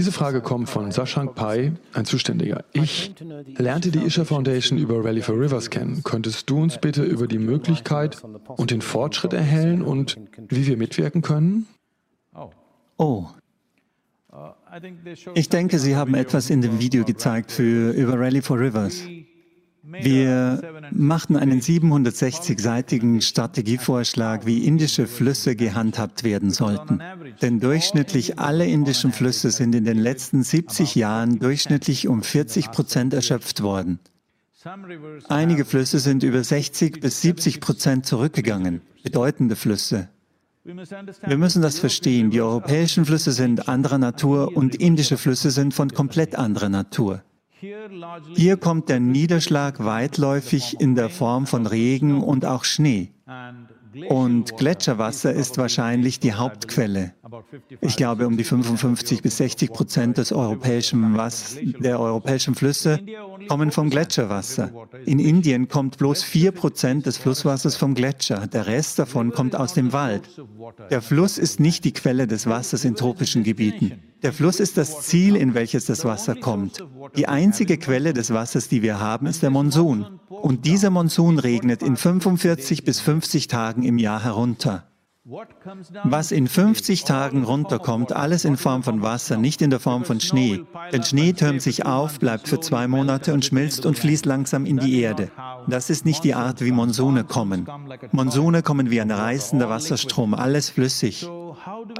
Diese 0.00 0.12
Frage 0.12 0.40
kommt 0.40 0.70
von 0.70 0.92
Sashank 0.92 1.34
Pai, 1.34 1.72
ein 1.92 2.06
Zuständiger. 2.06 2.64
Ich 2.72 3.12
lernte 3.58 3.90
die 3.90 3.98
Isha 3.98 4.24
Foundation 4.24 4.78
über 4.78 5.04
Rally 5.04 5.20
for 5.20 5.38
Rivers 5.38 5.68
kennen. 5.68 6.00
Könntest 6.04 6.48
du 6.48 6.62
uns 6.62 6.78
bitte 6.78 7.02
über 7.02 7.26
die 7.26 7.36
Möglichkeit 7.36 8.16
und 8.56 8.70
den 8.70 8.80
Fortschritt 8.80 9.34
erhellen 9.34 9.82
und 9.82 10.18
wie 10.48 10.66
wir 10.66 10.78
mitwirken 10.78 11.20
können? 11.20 11.66
Oh. 12.96 13.26
Ich 15.34 15.50
denke, 15.50 15.78
Sie 15.78 15.94
haben 15.96 16.14
etwas 16.14 16.48
in 16.48 16.62
dem 16.62 16.80
Video 16.80 17.04
gezeigt 17.04 17.52
für 17.52 17.90
über 17.90 18.18
Rally 18.18 18.40
for 18.40 18.58
Rivers. 18.58 19.02
Wir 19.92 20.60
machten 20.90 21.36
einen 21.36 21.60
760-seitigen 21.60 23.20
Strategievorschlag, 23.22 24.46
wie 24.46 24.64
indische 24.64 25.06
Flüsse 25.06 25.56
gehandhabt 25.56 26.24
werden 26.24 26.50
sollten. 26.50 27.00
Denn 27.42 27.60
durchschnittlich 27.60 28.38
alle 28.38 28.66
indischen 28.66 29.12
Flüsse 29.12 29.50
sind 29.50 29.74
in 29.74 29.84
den 29.84 29.98
letzten 29.98 30.42
70 30.42 30.94
Jahren 30.94 31.38
durchschnittlich 31.38 32.08
um 32.08 32.22
40 32.22 32.70
Prozent 32.70 33.14
erschöpft 33.14 33.62
worden. 33.62 33.98
Einige 35.28 35.64
Flüsse 35.64 35.98
sind 35.98 36.22
über 36.22 36.44
60 36.44 37.00
bis 37.00 37.22
70 37.22 37.60
Prozent 37.60 38.06
zurückgegangen, 38.06 38.82
bedeutende 39.02 39.56
Flüsse. 39.56 40.08
Wir 40.62 41.38
müssen 41.38 41.62
das 41.62 41.78
verstehen. 41.78 42.30
Die 42.30 42.42
europäischen 42.42 43.06
Flüsse 43.06 43.32
sind 43.32 43.68
anderer 43.68 43.96
Natur 43.96 44.54
und 44.54 44.74
indische 44.76 45.16
Flüsse 45.16 45.50
sind 45.50 45.72
von 45.72 45.90
komplett 45.90 46.36
anderer 46.36 46.68
Natur. 46.68 47.22
Hier 48.34 48.56
kommt 48.56 48.88
der 48.88 49.00
Niederschlag 49.00 49.84
weitläufig 49.84 50.80
in 50.80 50.94
der 50.94 51.10
Form 51.10 51.46
von 51.46 51.66
Regen 51.66 52.22
und 52.22 52.46
auch 52.46 52.64
Schnee. 52.64 53.10
Und 54.08 54.56
Gletscherwasser 54.56 55.32
ist 55.32 55.58
wahrscheinlich 55.58 56.20
die 56.20 56.34
Hauptquelle. 56.34 57.12
Ich 57.80 57.96
glaube, 57.96 58.26
um 58.26 58.36
die 58.36 58.44
55 58.44 59.20
bis 59.20 59.38
60 59.38 59.72
Prozent 59.72 60.18
des 60.18 60.32
europäischen 60.32 61.16
Was 61.16 61.58
der 61.60 61.98
europäischen 61.98 62.54
Flüsse 62.54 63.00
kommen 63.48 63.72
vom 63.72 63.90
Gletscherwasser. 63.90 64.70
In 65.06 65.18
Indien 65.18 65.68
kommt 65.68 65.98
bloß 65.98 66.22
4 66.22 66.52
Prozent 66.52 67.06
des 67.06 67.18
Flusswassers 67.18 67.76
vom 67.76 67.94
Gletscher. 67.94 68.46
Der 68.46 68.66
Rest 68.66 68.98
davon 68.98 69.32
kommt 69.32 69.56
aus 69.56 69.74
dem 69.74 69.92
Wald. 69.92 70.22
Der 70.90 71.02
Fluss 71.02 71.36
ist 71.36 71.58
nicht 71.58 71.84
die 71.84 71.92
Quelle 71.92 72.26
des 72.28 72.46
Wassers 72.46 72.84
in 72.84 72.94
tropischen 72.94 73.42
Gebieten. 73.42 74.09
Der 74.22 74.32
Fluss 74.32 74.60
ist 74.60 74.76
das 74.76 75.02
Ziel, 75.02 75.36
in 75.36 75.54
welches 75.54 75.86
das 75.86 76.04
Wasser 76.04 76.34
kommt. 76.34 76.84
Die 77.16 77.28
einzige 77.28 77.78
Quelle 77.78 78.12
des 78.12 78.32
Wassers, 78.32 78.68
die 78.68 78.82
wir 78.82 79.00
haben, 79.00 79.26
ist 79.26 79.42
der 79.42 79.50
Monsun. 79.50 80.20
Und 80.28 80.66
dieser 80.66 80.90
Monsun 80.90 81.38
regnet 81.38 81.82
in 81.82 81.96
45 81.96 82.84
bis 82.84 83.00
50 83.00 83.48
Tagen 83.48 83.82
im 83.82 83.98
Jahr 83.98 84.22
herunter. 84.22 84.90
Was 86.04 86.32
in 86.32 86.48
50 86.48 87.04
Tagen 87.04 87.44
runterkommt, 87.44 88.12
alles 88.12 88.44
in 88.44 88.56
Form 88.56 88.82
von 88.82 89.02
Wasser, 89.02 89.36
nicht 89.36 89.62
in 89.62 89.70
der 89.70 89.78
Form 89.78 90.04
von 90.04 90.18
Schnee. 90.18 90.64
Denn 90.92 91.02
Schnee 91.02 91.34
türmt 91.34 91.62
sich 91.62 91.84
auf, 91.84 92.18
bleibt 92.18 92.48
für 92.48 92.58
zwei 92.58 92.88
Monate 92.88 93.34
und 93.34 93.44
schmilzt 93.44 93.84
und 93.86 93.98
fließt 93.98 94.24
langsam 94.24 94.64
in 94.64 94.78
die 94.78 95.00
Erde. 95.00 95.30
Das 95.68 95.90
ist 95.90 96.04
nicht 96.04 96.24
die 96.24 96.34
Art, 96.34 96.62
wie 96.62 96.72
Monsune 96.72 97.24
kommen. 97.24 97.68
Monsune 98.12 98.62
kommen 98.62 98.90
wie 98.90 99.00
ein 99.00 99.10
reißender 99.10 99.68
Wasserstrom, 99.68 100.34
alles 100.34 100.70
flüssig. 100.70 101.28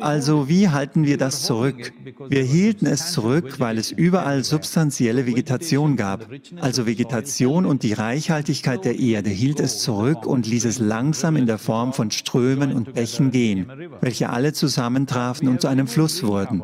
Also 0.01 0.48
wie 0.48 0.69
halten 0.69 1.05
wir 1.05 1.19
das 1.19 1.43
zurück? 1.43 1.93
Wir 2.29 2.43
hielten 2.43 2.87
es 2.87 3.12
zurück, 3.12 3.59
weil 3.59 3.79
es 3.79 3.91
überall 3.91 4.45
substanzielle 4.45 5.27
Vegetation 5.27 5.97
gab. 5.97 6.28
Also 6.61 6.87
Vegetation 6.87 7.66
und 7.66 7.83
die 7.83 7.93
Reichhaltigkeit 7.93 8.84
der 8.84 8.99
Erde 8.99 9.31
hielt 9.31 9.61
es 9.61 9.81
zurück 9.81 10.27
und 10.27 10.47
ließ 10.47 10.65
es 10.65 10.78
langsam 10.78 11.37
in 11.37 11.47
der 11.47 11.59
Form 11.59 11.93
von 11.93 12.11
Strömen 12.11 12.72
und 12.72 12.94
Bächen 12.94 13.31
gehen, 13.31 13.66
welche 14.00 14.31
alle 14.31 14.53
zusammentrafen 14.53 15.49
und 15.49 15.61
zu 15.61 15.69
einem 15.69 15.87
Fluss 15.87 16.22
wurden. 16.22 16.62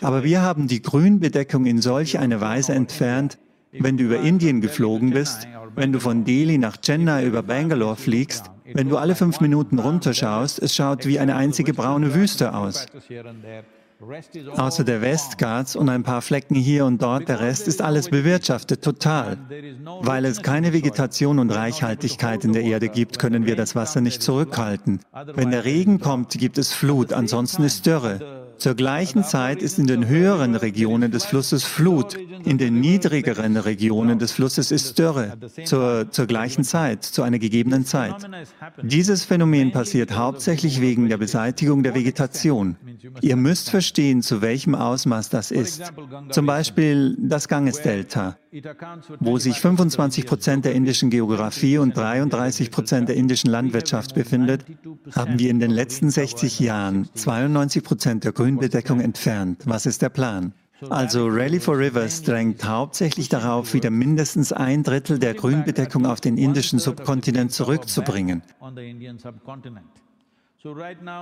Aber 0.00 0.24
wir 0.24 0.42
haben 0.42 0.68
die 0.68 0.82
Grünbedeckung 0.82 1.66
in 1.66 1.80
solch 1.80 2.18
eine 2.18 2.40
Weise 2.40 2.72
entfernt, 2.72 3.38
wenn 3.72 3.96
du 3.96 4.04
über 4.04 4.20
Indien 4.20 4.60
geflogen 4.60 5.10
bist, 5.10 5.46
wenn 5.74 5.92
du 5.92 6.00
von 6.00 6.24
Delhi 6.24 6.58
nach 6.58 6.78
Chennai 6.80 7.26
über 7.26 7.42
Bangalore 7.42 7.96
fliegst, 7.96 8.50
wenn 8.74 8.88
du 8.88 8.96
alle 8.96 9.14
fünf 9.14 9.40
Minuten 9.40 9.78
runterschaust, 9.78 10.60
es 10.60 10.74
schaut 10.74 11.06
wie 11.06 11.18
eine 11.18 11.36
einzige 11.36 11.74
braune 11.74 12.14
Wüste 12.14 12.54
aus. 12.54 12.86
Außer 14.56 14.84
der 14.84 15.02
Westghats 15.02 15.74
und 15.74 15.88
ein 15.88 16.04
paar 16.04 16.22
Flecken 16.22 16.54
hier 16.54 16.84
und 16.84 17.02
dort, 17.02 17.28
der 17.28 17.40
Rest 17.40 17.66
ist 17.66 17.82
alles 17.82 18.08
bewirtschaftet, 18.08 18.82
total. 18.82 19.38
Weil 20.02 20.24
es 20.24 20.42
keine 20.42 20.72
Vegetation 20.72 21.40
und 21.40 21.50
Reichhaltigkeit 21.50 22.44
in 22.44 22.52
der 22.52 22.62
Erde 22.62 22.88
gibt, 22.88 23.18
können 23.18 23.44
wir 23.44 23.56
das 23.56 23.74
Wasser 23.74 24.00
nicht 24.00 24.22
zurückhalten. 24.22 25.00
Wenn 25.34 25.50
der 25.50 25.64
Regen 25.64 25.98
kommt, 25.98 26.30
gibt 26.30 26.58
es 26.58 26.72
Flut, 26.72 27.12
ansonsten 27.12 27.64
ist 27.64 27.86
Dürre. 27.86 28.47
Zur 28.58 28.74
gleichen 28.74 29.24
Zeit 29.24 29.62
ist 29.62 29.78
in 29.78 29.86
den 29.86 30.08
höheren 30.08 30.54
Regionen 30.56 31.10
des 31.10 31.24
Flusses 31.24 31.64
Flut, 31.64 32.14
in 32.44 32.58
den 32.58 32.80
niedrigeren 32.80 33.56
Regionen 33.56 34.18
des 34.18 34.32
Flusses 34.32 34.70
ist 34.70 34.98
Dürre, 34.98 35.34
zur, 35.64 36.10
zur 36.10 36.26
gleichen 36.26 36.64
Zeit, 36.64 37.04
zu 37.04 37.22
einer 37.22 37.38
gegebenen 37.38 37.84
Zeit. 37.84 38.28
Dieses 38.82 39.24
Phänomen 39.24 39.70
passiert 39.70 40.16
hauptsächlich 40.16 40.80
wegen 40.80 41.08
der 41.08 41.18
Beseitigung 41.18 41.82
der 41.82 41.94
Vegetation. 41.94 42.76
Ihr 43.20 43.36
müsst 43.36 43.70
verstehen, 43.70 44.22
zu 44.22 44.42
welchem 44.42 44.74
Ausmaß 44.74 45.28
das 45.30 45.50
ist. 45.50 45.92
Zum 46.30 46.46
Beispiel 46.46 47.16
das 47.18 47.48
Gangesdelta, 47.48 48.36
wo 49.20 49.38
sich 49.38 49.60
25 49.60 50.26
Prozent 50.26 50.64
der 50.64 50.74
indischen 50.74 51.10
Geografie 51.10 51.78
und 51.78 51.96
33 51.96 52.70
Prozent 52.70 53.08
der 53.08 53.16
indischen 53.16 53.50
Landwirtschaft 53.50 54.14
befindet, 54.14 54.64
haben 55.14 55.38
wir 55.38 55.50
in 55.50 55.60
den 55.60 55.70
letzten 55.70 56.10
60 56.10 56.60
Jahren 56.60 57.08
92 57.14 57.82
Prozent 57.82 58.24
der 58.24 58.32
Grünbedeckung 58.32 59.00
entfernt. 59.00 59.62
Was 59.66 59.86
ist 59.86 60.02
der 60.02 60.10
Plan? 60.10 60.52
Also 60.90 61.26
Rally 61.26 61.58
for 61.58 61.76
Rivers 61.76 62.22
drängt 62.22 62.64
hauptsächlich 62.64 63.28
darauf, 63.28 63.74
wieder 63.74 63.90
mindestens 63.90 64.52
ein 64.52 64.84
Drittel 64.84 65.18
der 65.18 65.34
Grünbedeckung 65.34 66.06
auf 66.06 66.20
den 66.20 66.38
indischen 66.38 66.78
Subkontinent 66.78 67.52
zurückzubringen. 67.52 68.42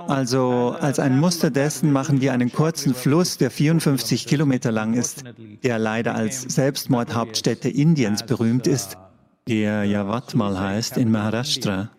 Also 0.07 0.75
als 0.79 0.99
ein 0.99 1.19
Muster 1.19 1.51
dessen 1.51 1.91
machen 1.91 2.21
wir 2.21 2.33
einen 2.33 2.51
kurzen 2.51 2.95
Fluss, 2.95 3.37
der 3.37 3.51
54 3.51 4.25
Kilometer 4.25 4.71
lang 4.71 4.93
ist, 4.93 5.23
der 5.63 5.77
leider 5.77 6.15
als 6.15 6.41
Selbstmordhauptstätte 6.41 7.69
Indiens 7.69 8.23
berühmt 8.23 8.65
ist, 8.65 8.97
der 9.47 9.83
Yavatmal 9.83 10.59
heißt 10.59 10.97
in 10.97 11.11
Maharashtra 11.11 11.91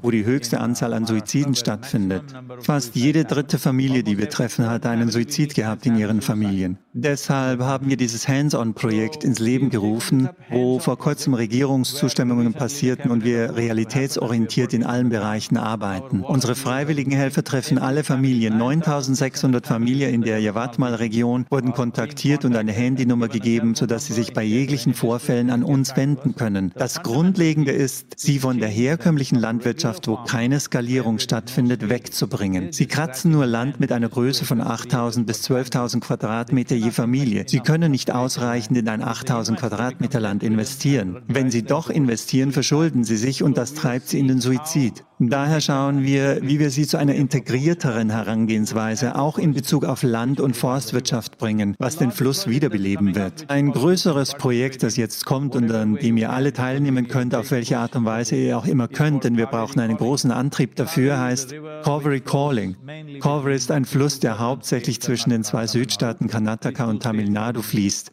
wo 0.00 0.10
die 0.10 0.24
höchste 0.24 0.60
Anzahl 0.60 0.94
an 0.94 1.06
Suiziden 1.06 1.54
stattfindet. 1.54 2.22
Fast 2.60 2.96
jede 2.96 3.24
dritte 3.24 3.58
Familie, 3.58 4.02
die 4.02 4.16
wir 4.16 4.30
treffen, 4.30 4.68
hat 4.68 4.86
einen 4.86 5.10
Suizid 5.10 5.54
gehabt 5.54 5.84
in 5.86 5.96
ihren 5.96 6.22
Familien. 6.22 6.78
Deshalb 6.92 7.60
haben 7.60 7.88
wir 7.88 7.96
dieses 7.96 8.26
Hands-on-Projekt 8.26 9.22
ins 9.22 9.38
Leben 9.38 9.70
gerufen, 9.70 10.28
wo 10.50 10.80
vor 10.80 10.98
kurzem 10.98 11.34
Regierungszustimmungen 11.34 12.52
passierten 12.52 13.12
und 13.12 13.24
wir 13.24 13.54
realitätsorientiert 13.54 14.74
in 14.74 14.82
allen 14.82 15.08
Bereichen 15.08 15.56
arbeiten. 15.56 16.22
Unsere 16.22 16.56
freiwilligen 16.56 17.12
Helfer 17.12 17.44
treffen 17.44 17.78
alle 17.78 18.02
Familien. 18.02 18.58
9600 18.58 19.68
Familien 19.68 20.12
in 20.12 20.22
der 20.22 20.40
Yavatmal-Region 20.40 21.46
wurden 21.48 21.72
kontaktiert 21.72 22.44
und 22.44 22.56
eine 22.56 22.72
Handynummer 22.72 23.28
gegeben, 23.28 23.76
sodass 23.76 24.06
sie 24.06 24.12
sich 24.12 24.32
bei 24.32 24.42
jeglichen 24.42 24.92
Vorfällen 24.92 25.50
an 25.50 25.62
uns 25.62 25.96
wenden 25.96 26.34
können. 26.34 26.72
Das 26.74 27.04
Grundlegende 27.04 27.70
ist, 27.70 28.14
sie 28.16 28.40
von 28.40 28.58
der 28.58 28.68
herkömmlichen 28.68 29.38
Landwirtschaft, 29.38 30.08
wo 30.08 30.16
keine 30.24 30.58
Skalierung 30.58 31.20
stattfindet, 31.20 31.88
wegzubringen. 31.88 32.72
Sie 32.72 32.86
kratzen 32.86 33.30
nur 33.30 33.46
Land 33.46 33.78
mit 33.78 33.92
einer 33.92 34.08
Größe 34.08 34.44
von 34.44 34.60
8.000 34.60 35.24
bis 35.24 35.48
12.000 35.48 36.00
Quadratmeter 36.00 36.79
je 36.80 36.90
Familie. 36.90 37.44
Sie 37.46 37.60
können 37.60 37.90
nicht 37.92 38.10
ausreichend 38.12 38.76
in 38.78 38.88
ein 38.88 39.02
8.000 39.02 39.56
Quadratmeter 39.56 40.20
Land 40.20 40.42
investieren. 40.42 41.22
Wenn 41.28 41.50
sie 41.50 41.62
doch 41.62 41.90
investieren, 41.90 42.52
verschulden 42.52 43.04
sie 43.04 43.16
sich 43.16 43.42
und 43.42 43.56
das 43.56 43.74
treibt 43.74 44.08
sie 44.08 44.18
in 44.18 44.28
den 44.28 44.40
Suizid. 44.40 45.04
Daher 45.22 45.60
schauen 45.60 46.02
wir, 46.02 46.38
wie 46.40 46.58
wir 46.58 46.70
sie 46.70 46.86
zu 46.86 46.96
einer 46.96 47.14
integrierteren 47.14 48.08
Herangehensweise 48.08 49.16
auch 49.16 49.36
in 49.36 49.52
Bezug 49.52 49.84
auf 49.84 50.02
Land- 50.02 50.40
und 50.40 50.56
Forstwirtschaft 50.56 51.36
bringen, 51.36 51.76
was 51.78 51.98
den 51.98 52.10
Fluss 52.10 52.46
wiederbeleben 52.46 53.14
wird. 53.14 53.44
Ein 53.48 53.70
größeres 53.70 54.36
Projekt, 54.36 54.82
das 54.82 54.96
jetzt 54.96 55.26
kommt 55.26 55.54
und 55.54 55.70
an 55.72 55.96
dem 55.96 56.16
ihr 56.16 56.32
alle 56.32 56.54
teilnehmen 56.54 57.06
könnt, 57.08 57.34
auf 57.34 57.50
welche 57.50 57.78
Art 57.78 57.96
und 57.96 58.06
Weise 58.06 58.34
ihr 58.34 58.56
auch 58.56 58.64
immer 58.64 58.88
könnt, 58.88 59.24
denn 59.24 59.36
wir 59.36 59.44
brauchen 59.44 59.80
einen 59.80 59.98
großen 59.98 60.30
Antrieb 60.30 60.74
dafür, 60.76 61.18
heißt 61.20 61.54
Cauvery 61.84 62.20
Calling. 62.20 62.76
Cauvery 63.20 63.56
ist 63.56 63.70
ein 63.70 63.84
Fluss, 63.84 64.20
der 64.20 64.38
hauptsächlich 64.38 65.02
zwischen 65.02 65.28
den 65.28 65.44
zwei 65.44 65.66
Südstaaten 65.66 66.28
Karnataka 66.28 66.86
und 66.86 67.02
Tamil 67.02 67.28
Nadu 67.28 67.60
fließt. 67.60 68.12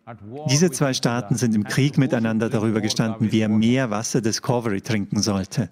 Diese 0.49 0.71
zwei 0.71 0.93
Staaten 0.93 1.35
sind 1.35 1.55
im 1.55 1.63
Krieg 1.63 1.97
miteinander 1.97 2.49
darüber 2.49 2.81
gestanden, 2.81 3.29
wer 3.31 3.47
mehr 3.47 3.91
Wasser 3.91 4.19
des 4.19 4.41
Cauvery 4.41 4.81
trinken 4.81 5.21
sollte. 5.21 5.69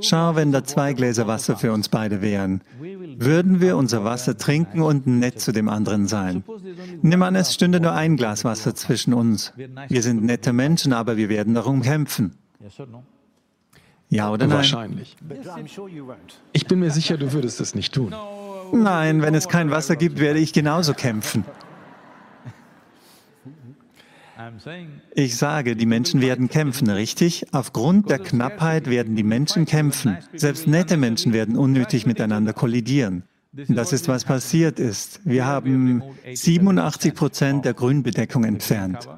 Schau, 0.00 0.29
wenn 0.36 0.52
da 0.52 0.64
zwei 0.64 0.92
Gläser 0.92 1.26
Wasser 1.26 1.56
für 1.56 1.72
uns 1.72 1.88
beide 1.88 2.22
wären, 2.22 2.62
würden 3.16 3.60
wir 3.60 3.76
unser 3.76 4.04
Wasser 4.04 4.36
trinken 4.36 4.80
und 4.80 5.06
nett 5.06 5.40
zu 5.40 5.52
dem 5.52 5.68
anderen 5.68 6.06
sein. 6.06 6.44
Nimm 7.02 7.22
an, 7.22 7.34
es 7.36 7.54
stünde 7.54 7.80
nur 7.80 7.92
ein 7.92 8.16
Glas 8.16 8.44
Wasser 8.44 8.74
zwischen 8.74 9.14
uns. 9.14 9.52
Wir 9.88 10.02
sind 10.02 10.24
nette 10.24 10.52
Menschen, 10.52 10.92
aber 10.92 11.16
wir 11.16 11.28
werden 11.28 11.54
darum 11.54 11.82
kämpfen. 11.82 12.34
Ja 14.08 14.30
oder 14.30 14.46
nein? 14.46 14.56
Wahrscheinlich. 14.56 15.16
Ich 16.52 16.66
bin 16.66 16.80
mir 16.80 16.90
sicher, 16.90 17.16
du 17.16 17.32
würdest 17.32 17.60
es 17.60 17.74
nicht 17.74 17.94
tun. 17.94 18.14
Nein, 18.72 19.22
wenn 19.22 19.34
es 19.34 19.48
kein 19.48 19.70
Wasser 19.70 19.96
gibt, 19.96 20.18
werde 20.18 20.38
ich 20.38 20.52
genauso 20.52 20.94
kämpfen. 20.94 21.44
Ich 25.14 25.36
sage, 25.36 25.76
die 25.76 25.86
Menschen 25.86 26.20
werden 26.20 26.48
kämpfen, 26.48 26.90
richtig? 26.90 27.46
Aufgrund 27.52 28.10
der 28.10 28.18
Knappheit 28.18 28.88
werden 28.88 29.16
die 29.16 29.22
Menschen 29.22 29.66
kämpfen. 29.66 30.18
Selbst 30.34 30.66
nette 30.66 30.96
Menschen 30.96 31.32
werden 31.32 31.56
unnötig 31.56 32.06
miteinander 32.06 32.52
kollidieren. 32.52 33.24
Das 33.52 33.92
ist, 33.92 34.06
was 34.08 34.24
passiert 34.24 34.78
ist. 34.78 35.20
Wir 35.24 35.44
haben 35.44 36.02
87 36.32 37.14
Prozent 37.14 37.64
der 37.64 37.74
Grünbedeckung 37.74 38.44
entfernt. 38.44 39.08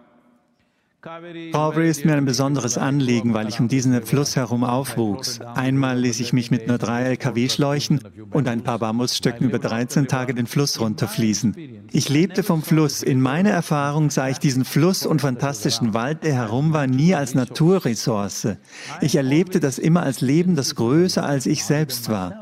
Calvary 1.03 1.91
ist 1.91 2.05
mir 2.05 2.15
ein 2.15 2.25
besonderes 2.25 2.79
Anliegen, 2.79 3.35
weil 3.35 3.49
ich 3.49 3.59
um 3.59 3.67
diesen 3.67 4.01
Fluss 4.03 4.37
herum 4.37 4.63
aufwuchs. 4.63 5.41
Einmal 5.41 5.99
ließ 5.99 6.21
ich 6.21 6.33
mich 6.33 6.53
mit 6.53 6.69
nur 6.69 6.79
drei 6.79 7.03
LKW-Schläuchen 7.03 8.01
und 8.31 8.47
ein 8.47 8.63
paar 8.63 8.79
Bambusstöcken 8.79 9.49
über 9.49 9.59
13 9.59 10.07
Tage 10.07 10.33
den 10.33 10.47
Fluss 10.47 10.79
runterfließen. 10.79 11.57
Ich 11.91 12.09
lebte 12.09 12.45
vom 12.45 12.63
Fluss. 12.63 13.03
In 13.03 13.21
meiner 13.21 13.51
Erfahrung 13.51 14.11
sah 14.11 14.29
ich 14.29 14.39
diesen 14.39 14.65
Fluss 14.65 15.05
und 15.05 15.21
fantastischen 15.23 15.93
Wald, 15.93 16.23
der 16.23 16.35
herum 16.35 16.73
war, 16.73 16.87
nie 16.87 17.17
als 17.17 17.35
Naturressource. 17.35 18.59
Ich 19.01 19.17
erlebte 19.17 19.59
das 19.59 19.81
immer 19.81 20.05
als 20.05 20.21
Leben, 20.21 20.55
das 20.55 20.77
größer 20.77 21.25
als 21.25 21.47
ich 21.47 21.65
selbst 21.65 22.11
war. 22.11 22.42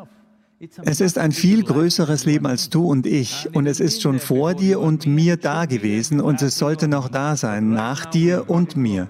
Es 0.85 1.01
ist 1.01 1.17
ein 1.17 1.33
viel 1.33 1.65
größeres 1.65 2.27
Leben 2.27 2.47
als 2.47 2.69
du 2.69 2.85
und 2.85 3.07
ich 3.07 3.49
und 3.55 3.67
es 3.67 3.81
ist 3.81 4.03
schon 4.03 4.19
vor 4.19 4.53
dir 4.53 4.79
und 4.81 5.07
mir 5.07 5.39
da 5.39 5.65
gewesen 5.65 6.21
und 6.21 6.43
es 6.43 6.59
sollte 6.59 6.87
noch 6.87 7.09
da 7.09 7.35
sein, 7.35 7.71
nach 7.71 8.05
dir 8.05 8.45
und 8.49 8.77
mir. 8.77 9.09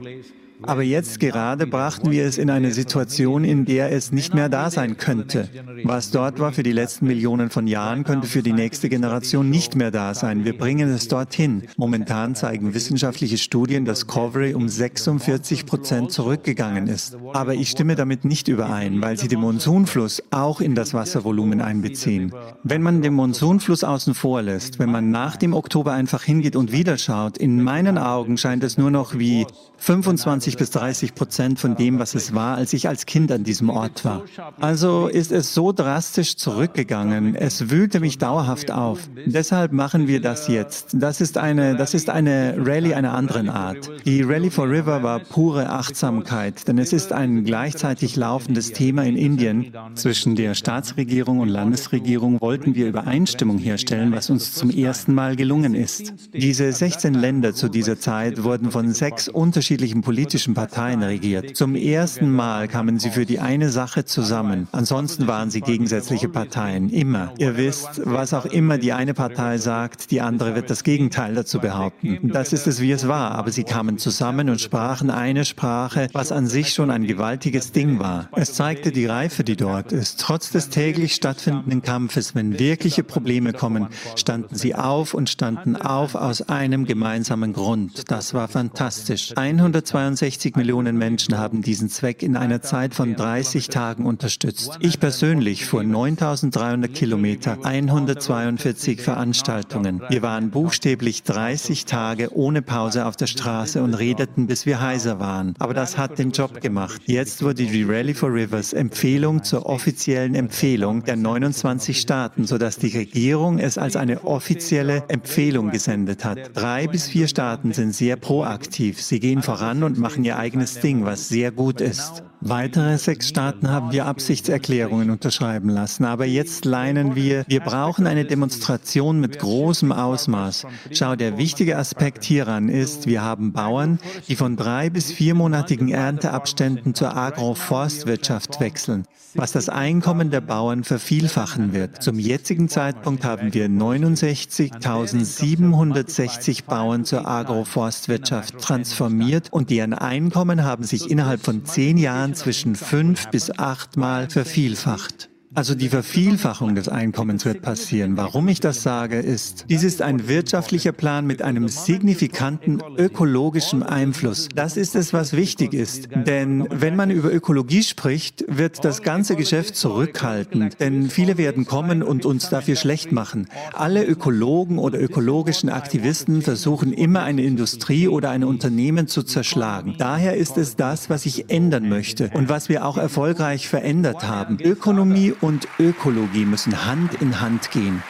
Aber 0.63 0.83
jetzt 0.83 1.21
gerade 1.21 1.67
brachten 1.67 2.11
wir 2.11 2.25
es 2.25 2.39
in 2.39 2.51
eine 2.51 2.73
Situation, 2.73 3.45
in 3.45 3.65
der 3.65 3.93
es 3.93 4.13
nicht 4.13 4.35
mehr 4.35 4.49
da 4.49 4.71
sein 4.71 4.97
könnte. 4.97 5.49
Was 5.85 6.11
dort 6.11 6.39
war 6.39 6.53
für 6.53 6.63
die 6.63 6.73
letzten 6.73 7.07
Millionen 7.07 7.51
von 7.51 7.67
Jahren, 7.67 8.05
könnte 8.05 8.27
für 8.27 8.43
die 8.43 8.53
nächste 8.53 8.89
Generation 8.89 9.49
nicht 9.49 9.75
mehr 9.77 9.91
da 9.91 10.15
sein. 10.15 10.45
Wir 10.45 10.57
bringen 10.57 10.91
es 10.91 11.09
dorthin. 11.09 11.65
Momentan 11.77 12.35
zeigen 12.35 12.75
wissenschaftliche 12.75 13.39
Studien, 13.39 13.85
dass 13.85 14.07
Covery 14.07 14.55
um 14.55 14.69
46 14.69 15.67
Prozent 15.67 16.13
zurückgegangen 16.13 16.89
ist. 16.89 17.17
Aber 17.33 17.55
ich 17.55 17.71
stimme 17.71 17.97
damit 17.97 18.25
nicht 18.25 18.49
überein, 18.49 19.01
weil 19.01 19.19
sie 19.19 19.29
den 19.29 19.41
Monsunfluss 19.41 20.23
auch 20.31 20.61
in 20.61 20.75
das 20.75 20.95
Wasservolumen 20.95 21.61
einbeziehen. 21.61 22.33
Wenn 22.63 22.83
man 22.83 23.03
den 23.03 23.15
Monsunfluss 23.15 23.85
außen 23.85 24.15
vor 24.15 24.43
lässt, 24.43 24.79
wenn 24.79 24.91
man 24.91 25.11
nach 25.11 25.37
dem 25.37 25.55
Oktober 25.55 25.93
einfach 25.93 26.23
hingeht 26.23 26.57
und 26.57 26.73
wieder 26.73 26.99
schaut, 26.99 27.39
in 27.39 27.63
meinen 27.63 27.99
Augen 27.99 28.37
scheint 28.37 28.65
es 28.65 28.79
nur 28.79 28.91
noch 28.91 29.19
wie 29.19 29.47
25 29.79 30.50
bis 30.57 30.71
30 30.71 31.15
Prozent 31.15 31.59
von 31.59 31.77
dem, 31.77 31.99
was 31.99 32.15
es 32.15 32.35
war, 32.35 32.57
als 32.57 32.73
ich 32.73 32.89
als 32.89 33.07
Kind 33.07 33.31
an 33.33 33.45
diesem 33.45 33.71
Ort 33.71 34.05
war. 34.05 34.25
Also 34.61 35.09
ist 35.09 35.33
es 35.33 35.55
so 35.55 35.73
drastisch 35.73 36.37
zurückgegangen. 36.37 37.35
Es 37.35 37.71
wühlte 37.71 38.01
mich 38.01 38.19
dauerhaft 38.19 38.71
auf. 38.71 39.09
Deshalb 39.27 39.73
machen 39.73 40.09
wir 40.09 40.21
das 40.21 40.49
jetzt. 40.49 40.91
Das 40.95 41.21
ist 41.21 41.39
eine, 41.39 41.77
das 41.77 41.95
ist 41.95 42.11
eine 42.11 42.57
Rallye 42.59 42.95
einer 42.95 43.15
anderen 43.15 43.49
Art. 43.49 43.91
Die 44.05 44.23
Rally 44.23 44.51
for 44.51 44.69
River 44.69 45.03
war 45.03 45.21
pure 45.21 45.71
Achtsamkeit, 45.71 46.67
denn 46.69 46.79
es 46.79 46.93
ist 46.93 47.13
ein 47.13 47.45
gleichzeitig 47.45 48.17
laufendes 48.17 48.73
Thema 48.73 49.05
in 49.05 49.17
Indien. 49.17 49.73
Zwischen 49.95 50.37
der 50.37 50.55
Staatsregierung 50.55 51.41
und 51.41 51.49
Landesregierung 51.49 52.41
wollten 52.41 52.75
wir 52.75 52.89
Übereinstimmung 52.89 53.59
herstellen, 53.59 54.13
was 54.13 54.31
uns 54.31 54.55
zum 54.55 54.71
ersten 54.71 55.15
Mal 55.15 55.37
gelungen 55.37 55.75
ist. 55.75 56.15
Diese 56.33 56.73
16 56.73 57.15
Länder 57.15 57.55
zu 57.55 57.69
dieser 57.69 57.99
Zeit 57.99 58.43
wurden 58.43 58.71
von 58.71 58.93
sechs 58.93 59.29
unterschiedlichen 59.29 60.03
politischen 60.03 60.40
Parteien 60.49 61.03
regiert. 61.03 61.57
Zum 61.57 61.75
ersten 61.75 62.31
Mal 62.31 62.69
kamen 62.69 62.99
sie 62.99 63.11
für 63.11 63.27
die 63.27 63.39
eine 63.41 63.71
Sache 63.71 64.05
zusammen. 64.05 64.69
Ansonsten 64.73 65.27
waren 65.27 65.51
sie 65.51 65.61
gegensätzliche 65.61 66.29
Parteien. 66.29 66.91
Immer. 66.91 67.33
Ihr 67.39 67.57
wisst, 67.57 68.03
was 68.05 68.35
auch 68.35 68.47
immer 68.47 68.79
die 68.79 68.93
eine 68.93 69.15
Partei 69.15 69.59
sagt, 69.59 70.11
die 70.11 70.21
andere 70.21 70.55
wird 70.55 70.71
das 70.71 70.85
Gegenteil 70.85 71.35
dazu 71.35 71.59
behaupten. 71.59 72.31
Das 72.33 72.53
ist 72.53 72.67
es, 72.67 72.81
wie 72.81 72.93
es 72.93 73.09
war. 73.09 73.33
Aber 73.33 73.51
sie 73.51 73.65
kamen 73.65 73.99
zusammen 73.99 74.51
und 74.51 74.61
sprachen 74.61 75.11
eine 75.11 75.45
Sprache, 75.45 76.09
was 76.13 76.33
an 76.33 76.47
sich 76.47 76.73
schon 76.73 76.91
ein 76.91 77.07
gewaltiges 77.07 77.73
Ding 77.73 77.99
war. 77.99 78.29
Es 78.33 78.55
zeigte 78.55 78.93
die 78.93 79.07
Reife, 79.07 79.45
die 79.45 79.57
dort 79.57 79.93
ist. 79.93 80.21
Trotz 80.21 80.51
des 80.51 80.69
täglich 80.69 81.15
stattfindenden 81.15 81.83
Kampfes, 81.83 82.35
wenn 82.35 82.59
wirkliche 82.59 83.03
Probleme 83.03 83.53
kommen, 83.53 83.89
standen 84.17 84.55
sie 84.55 84.75
auf 84.75 85.15
und 85.15 85.29
standen 85.29 85.77
auf 85.77 86.15
aus 86.15 86.43
einem 86.49 86.85
gemeinsamen 86.85 87.53
Grund. 87.53 88.11
Das 88.11 88.35
war 88.35 88.49
fantastisch. 88.49 89.33
162 89.37 90.30
Millionen 90.57 90.97
Menschen 90.97 91.39
haben 91.39 91.63
diesen 91.63 91.89
Zweck 91.89 92.23
in 92.23 92.37
einer 92.37 92.63
Zeit 92.63 92.95
von 92.95 93.17
30 93.17 93.69
Tagen 93.69 94.07
unterstützt. 94.07 94.79
Ich 94.81 95.01
persönlich 95.01 95.67
fuhr 95.67 95.83
9300 95.83 96.93
Kilometer, 96.93 97.59
142 97.63 99.01
Veranstaltungen. 99.01 100.03
Wir 100.09 100.23
waren 100.23 100.51
buchstäblich 100.51 101.23
30 101.23 101.85
Tage 101.85 102.35
ohne 102.35 102.63
Pause 102.63 103.07
auf 103.07 103.17
der 103.17 103.27
Straße 103.27 103.83
und 103.83 103.95
redeten, 103.95 104.47
bis 104.47 104.67
wir 104.67 104.81
heiser 104.81 105.21
waren. 105.21 105.55
Aber 105.59 105.75
das 105.75 105.99
hat 105.99 106.19
den 106.19 106.31
Job 106.31 106.61
gemacht. 106.61 107.03
Jetzt 107.07 107.43
wurde 107.43 107.65
die 107.65 107.83
Rally 107.83 108.15
for 108.15 108.33
Rivers 108.33 108.73
Empfehlung 108.73 109.43
zur 109.43 109.67
offiziellen 109.67 110.35
Empfehlung 110.35 111.05
der 111.05 111.17
29 111.17 112.01
Staaten, 112.01 112.47
sodass 112.47 112.77
die 112.77 112.97
Regierung 112.97 113.59
es 113.59 113.79
als 113.79 113.97
eine 113.97 114.25
offizielle 114.25 115.05
Empfehlung 115.09 115.71
gesendet 115.71 116.25
hat. 116.25 116.51
Drei 116.55 116.87
bis 116.87 117.09
vier 117.09 117.29
Staaten 117.29 117.73
sind 117.73 117.95
sehr 117.95 118.17
proaktiv. 118.17 119.01
Sie 119.03 119.21
gehen 119.21 119.43
voran 119.43 119.83
und 119.83 119.99
machen 120.21 120.25
ihr 120.25 120.39
eigenes 120.39 120.81
Ding, 120.81 121.05
was 121.05 121.29
sehr 121.29 121.51
gut 121.51 121.81
ist. 121.81 122.23
Weitere 122.43 122.97
sechs 122.97 123.29
Staaten 123.29 123.71
haben 123.71 123.93
wir 123.93 124.07
Absichtserklärungen 124.07 125.11
unterschreiben 125.11 125.69
lassen. 125.69 126.07
Aber 126.07 126.25
jetzt 126.25 126.65
leinen 126.65 127.15
wir, 127.15 127.45
wir 127.49 127.61
brauchen 127.61 128.07
eine 128.07 128.25
Demonstration 128.25 129.21
mit 129.21 129.39
großem 129.39 129.93
Ausmaß. 129.93 130.67
Schau, 130.91 131.17
der 131.17 131.37
wichtige 131.37 131.77
Aspekt 131.77 132.25
hieran 132.25 132.71
ist, 132.71 133.07
wir 133.07 133.21
haben 133.21 133.53
Bauern, 133.53 133.99
die 134.27 134.37
von 134.37 134.57
drei 134.57 134.89
bis 134.89 135.13
viermonatigen 135.13 135.91
Ernteabständen 135.91 136.95
zur 136.95 137.15
Agroforstwirtschaft 137.15 138.59
wechseln, 138.59 139.05
was 139.35 139.53
das 139.53 139.69
Einkommen 139.69 140.31
der 140.31 140.41
Bauern 140.41 140.83
vervielfachen 140.83 141.75
wird. 141.75 142.03
Zum 142.03 142.19
jetzigen 142.19 142.71
Zeitpunkt 142.71 143.23
haben 143.23 143.53
wir 143.53 143.69
69.760 143.69 146.65
Bauern 146.65 147.05
zur 147.05 147.29
Agroforstwirtschaft 147.29 148.61
transformiert 148.61 149.53
und 149.53 149.69
deren 149.69 149.93
Einkommen 149.93 150.65
haben 150.65 150.85
sich 150.85 151.11
innerhalb 151.11 151.45
von 151.45 151.67
zehn 151.67 151.99
Jahren 151.99 152.30
Zwischen 152.35 152.77
fünf 152.77 153.29
bis 153.29 153.51
achtmal 153.59 154.29
vervielfacht. 154.31 155.31
Also 155.53 155.75
die 155.75 155.89
Vervielfachung 155.89 156.77
des 156.77 156.89
Einkommens 156.89 157.45
wird 157.45 157.61
passieren. 157.61 158.17
Warum 158.17 158.47
ich 158.47 158.61
das 158.61 158.85
sage, 158.85 159.19
ist, 159.19 159.65
dies 159.69 159.83
ist 159.83 160.01
ein 160.01 160.29
wirtschaftlicher 160.29 160.93
Plan 160.93 161.27
mit 161.27 161.43
einem 161.43 161.67
signifikanten 161.67 162.81
ökologischen 162.97 163.83
Einfluss. 163.83 164.49
Das 164.55 164.77
ist 164.77 164.95
es, 164.95 165.13
was 165.13 165.33
wichtig 165.33 165.75
ist. 165.75 166.09
Denn 166.15 166.69
wenn 166.71 166.95
man 166.95 167.11
über 167.11 167.35
Ökologie 167.35 167.83
spricht, 167.83 168.45
wird 168.47 168.85
das 168.85 169.03
ganze 169.03 169.35
Geschäft 169.35 169.75
zurückhaltend. 169.75 170.79
Denn 170.79 171.11
viele 171.11 171.37
werden 171.37 171.67
kommen 171.67 172.05
und 172.05 172.25
uns 172.27 172.49
dafür 172.49 172.77
schlecht 172.77 173.11
machen. 173.11 173.49
Alle 173.73 174.05
Ökologen 174.05 174.79
oder 174.79 175.01
ökologischen 175.01 175.69
Aktivisten 175.69 176.43
versuchen 176.43 176.93
immer 176.93 177.25
eine 177.25 177.43
Industrie 177.43 178.07
oder 178.07 178.31
ein 178.31 178.45
Unternehmen 178.45 179.09
zu 179.09 179.25
zerschlagen. 179.25 179.97
Daher 179.99 180.37
ist 180.37 180.57
es 180.57 180.77
das, 180.77 181.11
was 181.11 181.27
ich 181.27 181.51
ändern 181.51 181.89
möchte 181.89 182.31
und 182.35 182.49
was 182.49 182.69
wir 182.69 182.87
auch 182.87 182.99
erfolgreich 182.99 183.69
verändert 183.69 184.29
haben. 184.29 184.59
Ökonomie 184.61 185.35
und 185.41 185.69
Ökologie 185.79 186.45
müssen 186.45 186.85
Hand 186.87 187.15
in 187.21 187.41
Hand 187.41 187.71
gehen. 187.71 188.03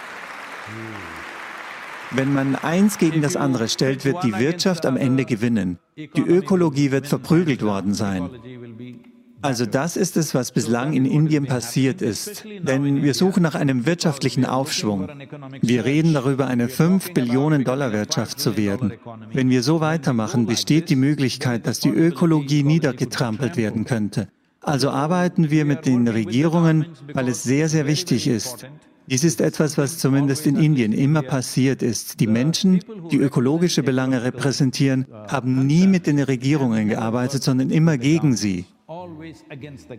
Wenn 2.12 2.32
man 2.32 2.56
eins 2.56 2.98
gegen 2.98 3.22
das 3.22 3.36
andere 3.36 3.68
stellt, 3.68 4.04
wird 4.04 4.24
die 4.24 4.36
Wirtschaft 4.36 4.84
am 4.84 4.96
Ende 4.96 5.24
gewinnen. 5.24 5.78
Die 5.96 6.22
Ökologie 6.22 6.90
wird 6.90 7.06
verprügelt 7.06 7.62
worden 7.62 7.94
sein. 7.94 8.28
Also 9.42 9.64
das 9.64 9.96
ist 9.96 10.16
es, 10.18 10.34
was 10.34 10.52
bislang 10.52 10.92
in 10.92 11.06
Indien 11.06 11.46
passiert 11.46 12.02
ist. 12.02 12.44
Denn 12.44 13.02
wir 13.02 13.14
suchen 13.14 13.42
nach 13.42 13.54
einem 13.54 13.86
wirtschaftlichen 13.86 14.44
Aufschwung. 14.44 15.08
Wir 15.62 15.84
reden 15.84 16.12
darüber, 16.12 16.46
eine 16.46 16.68
5 16.68 17.14
Billionen 17.14 17.64
Dollar 17.64 17.92
Wirtschaft 17.92 18.38
zu 18.38 18.56
werden. 18.56 18.92
Wenn 19.32 19.48
wir 19.48 19.62
so 19.62 19.80
weitermachen, 19.80 20.46
besteht 20.46 20.90
die 20.90 20.96
Möglichkeit, 20.96 21.66
dass 21.66 21.80
die 21.80 21.88
Ökologie 21.88 22.64
niedergetrampelt 22.64 23.56
werden 23.56 23.84
könnte. 23.84 24.28
Also 24.60 24.90
arbeiten 24.90 25.50
wir 25.50 25.64
mit 25.64 25.86
den 25.86 26.06
Regierungen, 26.06 26.86
weil 27.14 27.28
es 27.28 27.42
sehr, 27.42 27.68
sehr 27.68 27.86
wichtig 27.86 28.26
ist. 28.26 28.66
Dies 29.10 29.24
ist 29.24 29.40
etwas, 29.40 29.76
was 29.76 29.98
zumindest 29.98 30.46
in 30.46 30.56
Indien 30.56 30.92
immer 30.92 31.22
passiert 31.22 31.82
ist. 31.82 32.20
Die 32.20 32.28
Menschen, 32.28 32.80
die 33.10 33.16
ökologische 33.16 33.82
Belange 33.82 34.22
repräsentieren, 34.22 35.06
haben 35.28 35.66
nie 35.66 35.86
mit 35.86 36.06
den 36.06 36.20
Regierungen 36.20 36.88
gearbeitet, 36.88 37.42
sondern 37.42 37.70
immer 37.70 37.98
gegen 37.98 38.36
sie. 38.36 38.66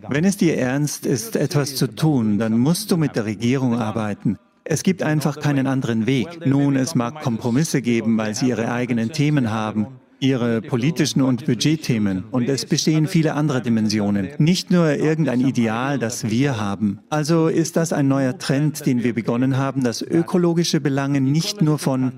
Wenn 0.08 0.24
es 0.24 0.36
dir 0.38 0.56
ernst 0.56 1.04
ist, 1.04 1.36
etwas 1.36 1.76
zu 1.76 1.88
tun, 1.88 2.38
dann 2.38 2.58
musst 2.58 2.90
du 2.90 2.96
mit 2.96 3.16
der 3.16 3.26
Regierung 3.26 3.78
arbeiten. 3.78 4.38
Es 4.64 4.82
gibt 4.82 5.02
einfach 5.02 5.40
keinen 5.40 5.66
anderen 5.66 6.06
Weg. 6.06 6.46
Nun, 6.46 6.76
es 6.76 6.94
mag 6.94 7.20
Kompromisse 7.22 7.82
geben, 7.82 8.16
weil 8.16 8.34
sie 8.34 8.48
ihre 8.48 8.70
eigenen 8.70 9.12
Themen 9.12 9.50
haben. 9.50 9.86
Ihre 10.22 10.62
politischen 10.62 11.20
und 11.20 11.44
Budgetthemen. 11.44 12.24
Und 12.30 12.48
es 12.48 12.64
bestehen 12.64 13.08
viele 13.08 13.34
andere 13.34 13.60
Dimensionen. 13.60 14.30
Nicht 14.38 14.70
nur 14.70 14.94
irgendein 14.94 15.40
Ideal, 15.40 15.98
das 15.98 16.30
wir 16.30 16.60
haben. 16.60 17.00
Also 17.10 17.48
ist 17.48 17.76
das 17.76 17.92
ein 17.92 18.06
neuer 18.08 18.38
Trend, 18.38 18.86
den 18.86 19.02
wir 19.02 19.14
begonnen 19.14 19.56
haben, 19.56 19.82
dass 19.82 20.00
ökologische 20.00 20.80
Belange 20.80 21.20
nicht 21.20 21.60
nur 21.60 21.78
von 21.78 22.12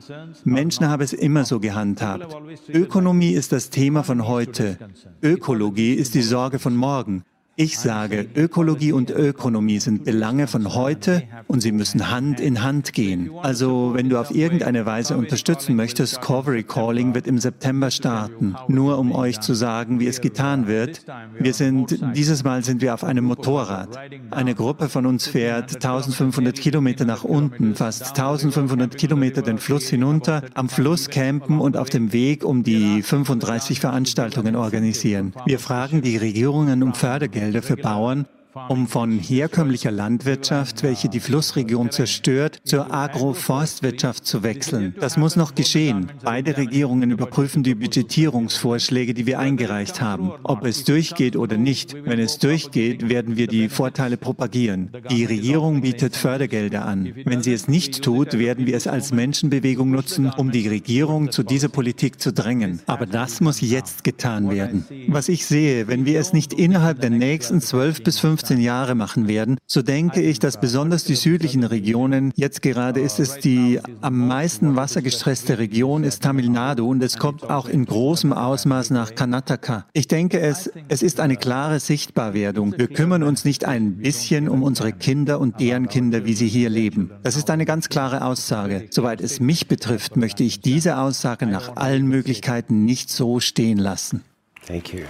Menschen 0.44 0.88
haben 0.88 1.02
es 1.02 1.14
immer 1.14 1.44
so 1.44 1.60
gehandhabt. 1.60 2.36
Ökonomie 2.68 3.32
ist 3.32 3.52
das 3.52 3.70
Thema 3.70 4.02
von 4.02 4.28
heute. 4.28 4.76
Ökologie 5.22 5.94
ist 5.94 6.14
die 6.14 6.22
Sorge 6.22 6.58
von 6.58 6.76
morgen. 6.76 7.24
Ich 7.56 7.78
sage, 7.78 8.26
Ökologie 8.34 8.90
und 8.90 9.10
Ökonomie 9.10 9.78
sind 9.78 10.02
Belange 10.02 10.48
von 10.48 10.74
heute 10.74 11.22
und 11.46 11.60
sie 11.60 11.70
müssen 11.70 12.10
Hand 12.10 12.40
in 12.40 12.64
Hand 12.64 12.92
gehen. 12.92 13.30
Also 13.42 13.92
wenn 13.94 14.08
du 14.08 14.18
auf 14.18 14.34
irgendeine 14.34 14.86
Weise 14.86 15.16
unterstützen 15.16 15.76
möchtest, 15.76 16.20
Covery 16.20 16.64
Calling 16.64 17.14
wird 17.14 17.28
im 17.28 17.38
September 17.38 17.92
starten. 17.92 18.56
Nur 18.66 18.98
um 18.98 19.12
euch 19.12 19.38
zu 19.38 19.54
sagen, 19.54 20.00
wie 20.00 20.08
es 20.08 20.20
getan 20.20 20.66
wird. 20.66 21.04
Wir 21.38 21.54
sind, 21.54 22.00
dieses 22.16 22.42
Mal 22.42 22.64
sind 22.64 22.82
wir 22.82 22.92
auf 22.92 23.04
einem 23.04 23.24
Motorrad. 23.24 24.00
Eine 24.32 24.56
Gruppe 24.56 24.88
von 24.88 25.06
uns 25.06 25.28
fährt 25.28 25.76
1500 25.76 26.56
Kilometer 26.58 27.04
nach 27.04 27.22
unten, 27.22 27.76
fast 27.76 28.18
1500 28.18 28.96
Kilometer 28.96 29.42
den 29.42 29.58
Fluss 29.58 29.86
hinunter, 29.86 30.42
am 30.54 30.68
Fluss 30.68 31.08
campen 31.08 31.60
und 31.60 31.76
auf 31.76 31.88
dem 31.88 32.12
Weg 32.12 32.44
um 32.44 32.64
die 32.64 33.00
35 33.02 33.78
Veranstaltungen 33.78 34.56
organisieren. 34.56 35.32
Wir 35.46 35.60
fragen 35.60 36.02
die 36.02 36.16
Regierungen 36.16 36.82
um 36.82 36.94
Fördergeld 36.94 37.43
Fördergelder 37.44 37.62
für 37.62 37.76
Bauern 37.76 38.26
um 38.68 38.86
von 38.86 39.18
herkömmlicher 39.18 39.90
Landwirtschaft, 39.90 40.82
welche 40.82 41.08
die 41.08 41.20
Flussregion 41.20 41.90
zerstört, 41.90 42.60
zur 42.64 42.92
Agroforstwirtschaft 42.92 44.24
zu 44.24 44.42
wechseln. 44.42 44.94
Das 45.00 45.16
muss 45.16 45.36
noch 45.36 45.54
geschehen. 45.54 46.12
Beide 46.22 46.56
Regierungen 46.56 47.10
überprüfen 47.10 47.62
die 47.62 47.74
Budgetierungsvorschläge, 47.74 49.14
die 49.14 49.26
wir 49.26 49.38
eingereicht 49.38 50.00
haben. 50.00 50.32
Ob 50.44 50.64
es 50.64 50.84
durchgeht 50.84 51.36
oder 51.36 51.56
nicht. 51.56 51.94
Wenn 52.04 52.18
es 52.18 52.38
durchgeht, 52.38 53.08
werden 53.08 53.36
wir 53.36 53.46
die 53.46 53.68
Vorteile 53.68 54.16
propagieren. 54.16 54.90
Die 55.10 55.24
Regierung 55.24 55.82
bietet 55.82 56.16
Fördergelder 56.16 56.84
an. 56.84 57.12
Wenn 57.24 57.42
sie 57.42 57.52
es 57.52 57.68
nicht 57.68 58.02
tut, 58.02 58.38
werden 58.38 58.66
wir 58.66 58.76
es 58.76 58.86
als 58.86 59.12
Menschenbewegung 59.12 59.90
nutzen, 59.90 60.30
um 60.30 60.52
die 60.52 60.68
Regierung 60.68 61.30
zu 61.32 61.42
dieser 61.42 61.68
Politik 61.68 62.20
zu 62.20 62.32
drängen. 62.32 62.80
Aber 62.86 63.06
das 63.06 63.40
muss 63.40 63.60
jetzt 63.60 64.04
getan 64.04 64.50
werden. 64.50 64.84
Was 65.08 65.28
ich 65.28 65.46
sehe, 65.46 65.88
wenn 65.88 66.06
wir 66.06 66.20
es 66.20 66.32
nicht 66.32 66.52
innerhalb 66.52 67.00
der 67.00 67.10
nächsten 67.10 67.60
12 67.60 68.02
bis 68.02 68.18
15 68.18 68.43
15 68.44 68.60
Jahre 68.60 68.94
machen 68.94 69.26
werden, 69.26 69.56
so 69.66 69.80
denke 69.80 70.20
ich, 70.20 70.38
dass 70.38 70.60
besonders 70.60 71.04
die 71.04 71.14
südlichen 71.14 71.64
Regionen, 71.64 72.30
jetzt 72.36 72.60
gerade 72.60 73.00
ist 73.00 73.18
es 73.18 73.38
die 73.38 73.80
am 74.02 74.26
meisten 74.28 74.76
wassergestresste 74.76 75.56
Region, 75.56 76.04
ist 76.04 76.22
Tamil 76.22 76.50
Nadu 76.50 76.90
und 76.90 77.02
es 77.02 77.16
kommt 77.16 77.48
auch 77.48 77.66
in 77.66 77.86
großem 77.86 78.34
Ausmaß 78.34 78.90
nach 78.90 79.14
Karnataka. 79.14 79.86
Ich 79.94 80.08
denke, 80.08 80.40
es, 80.40 80.70
es 80.88 81.02
ist 81.02 81.20
eine 81.20 81.36
klare 81.36 81.80
Sichtbarwerdung. 81.80 82.74
Wir 82.76 82.88
kümmern 82.88 83.22
uns 83.22 83.46
nicht 83.46 83.64
ein 83.64 83.96
bisschen 83.96 84.50
um 84.50 84.62
unsere 84.62 84.92
Kinder 84.92 85.40
und 85.40 85.58
deren 85.58 85.88
Kinder, 85.88 86.26
wie 86.26 86.34
sie 86.34 86.48
hier 86.48 86.68
leben. 86.68 87.12
Das 87.22 87.36
ist 87.36 87.48
eine 87.48 87.64
ganz 87.64 87.88
klare 87.88 88.26
Aussage. 88.26 88.88
Soweit 88.90 89.22
es 89.22 89.40
mich 89.40 89.68
betrifft, 89.68 90.18
möchte 90.18 90.44
ich 90.44 90.60
diese 90.60 90.98
Aussage 90.98 91.46
nach 91.46 91.76
allen 91.76 92.06
Möglichkeiten 92.06 92.84
nicht 92.84 93.08
so 93.08 93.40
stehen 93.40 93.78
lassen. 93.78 94.22
Thank 94.66 94.92
you. 94.92 95.04